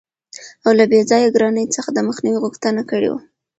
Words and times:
او 0.65 0.71
له 0.79 0.85
بې 0.91 0.99
ځایه 1.09 1.33
ګرانۍ 1.35 1.65
څخه 1.75 1.89
دمخنیوي 1.91 2.39
غوښتنه 2.45 2.81
کړې 2.89 3.09
وه. 3.11 3.19